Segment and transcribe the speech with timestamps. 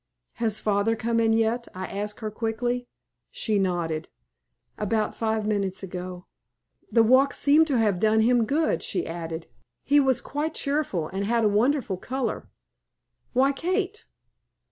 [0.41, 2.87] "Has father come in yet?" I asked her, quickly.
[3.29, 4.09] She nodded.
[4.79, 6.25] "About five minutes ago.
[6.91, 9.45] The walk seemed to have done him good," she added.
[9.83, 12.49] "He was quite cheerful, and had a wonderful color.
[13.33, 14.07] Why, Kate!